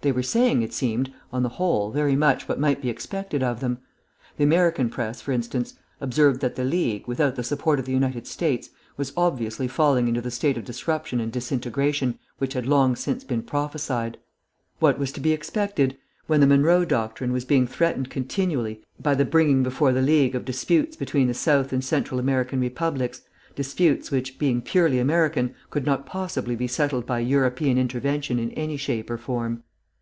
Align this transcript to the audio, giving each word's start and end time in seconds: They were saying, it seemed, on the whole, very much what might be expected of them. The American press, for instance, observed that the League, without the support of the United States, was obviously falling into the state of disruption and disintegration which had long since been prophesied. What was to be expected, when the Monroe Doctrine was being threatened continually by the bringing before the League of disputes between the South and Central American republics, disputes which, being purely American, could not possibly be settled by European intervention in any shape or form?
They 0.00 0.12
were 0.12 0.22
saying, 0.22 0.62
it 0.62 0.72
seemed, 0.72 1.12
on 1.32 1.42
the 1.42 1.48
whole, 1.48 1.90
very 1.90 2.14
much 2.14 2.48
what 2.48 2.60
might 2.60 2.80
be 2.80 2.88
expected 2.88 3.42
of 3.42 3.58
them. 3.58 3.78
The 4.36 4.44
American 4.44 4.90
press, 4.90 5.20
for 5.20 5.32
instance, 5.32 5.74
observed 6.00 6.38
that 6.40 6.54
the 6.54 6.62
League, 6.62 7.08
without 7.08 7.34
the 7.34 7.42
support 7.42 7.80
of 7.80 7.84
the 7.84 7.90
United 7.90 8.24
States, 8.28 8.70
was 8.96 9.12
obviously 9.16 9.66
falling 9.66 10.06
into 10.06 10.20
the 10.20 10.30
state 10.30 10.56
of 10.56 10.64
disruption 10.64 11.18
and 11.18 11.32
disintegration 11.32 12.16
which 12.38 12.52
had 12.52 12.64
long 12.64 12.94
since 12.94 13.24
been 13.24 13.42
prophesied. 13.42 14.18
What 14.78 15.00
was 15.00 15.10
to 15.12 15.20
be 15.20 15.32
expected, 15.32 15.98
when 16.28 16.38
the 16.38 16.46
Monroe 16.46 16.84
Doctrine 16.84 17.32
was 17.32 17.44
being 17.44 17.66
threatened 17.66 18.08
continually 18.08 18.84
by 19.02 19.16
the 19.16 19.24
bringing 19.24 19.64
before 19.64 19.92
the 19.92 20.00
League 20.00 20.36
of 20.36 20.44
disputes 20.44 20.94
between 20.94 21.26
the 21.26 21.34
South 21.34 21.72
and 21.72 21.82
Central 21.82 22.20
American 22.20 22.60
republics, 22.60 23.22
disputes 23.56 24.12
which, 24.12 24.38
being 24.38 24.62
purely 24.62 25.00
American, 25.00 25.56
could 25.70 25.84
not 25.84 26.06
possibly 26.06 26.54
be 26.54 26.68
settled 26.68 27.04
by 27.04 27.18
European 27.18 27.76
intervention 27.76 28.38
in 28.38 28.52
any 28.52 28.76
shape 28.76 29.10
or 29.10 29.18
form? 29.18 29.64